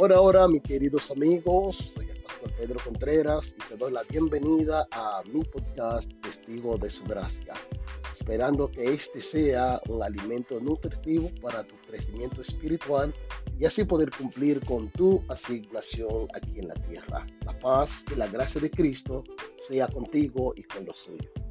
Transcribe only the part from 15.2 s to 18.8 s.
asignación aquí en la tierra. La paz y la gracia de